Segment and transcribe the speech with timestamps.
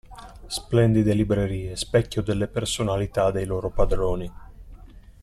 [0.47, 4.31] Splendide librerie, specchio delle personalità dei loro padroni.